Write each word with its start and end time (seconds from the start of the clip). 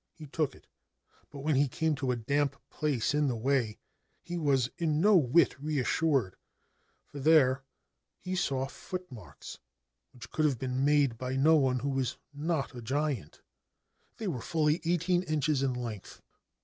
He 0.15 0.25
took 0.25 0.55
it; 0.55 0.65
but 1.29 1.41
when 1.41 1.53
he 1.53 1.67
came 1.67 1.93
to 1.97 2.09
a 2.09 2.15
damp 2.15 2.55
place 2.71 3.13
in 3.13 3.27
the 3.27 3.35
way 3.35 3.77
he 4.19 4.35
was 4.35 4.71
in 4.79 4.99
no 4.99 5.15
whit 5.15 5.53
reassured, 5.61 6.37
for 7.05 7.19
there 7.19 7.61
he 8.17 8.35
saw 8.35 8.65
footmarks 8.65 9.59
which 10.11 10.31
could 10.31 10.45
have 10.45 10.57
been 10.57 10.83
made 10.83 11.19
by 11.19 11.35
no 11.35 11.55
one 11.55 11.77
who 11.77 11.89
was 11.89 12.17
not 12.33 12.73
a 12.73 12.81
giant— 12.81 13.43
they 14.17 14.27
were 14.27 14.41
fully 14.41 14.81
eighteen 14.85 15.21
inches 15.21 15.61
in 15.61 15.75
length. 15.75 16.19